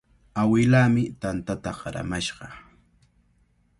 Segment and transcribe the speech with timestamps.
[0.41, 2.47] Awilaami tantata qaramashqa.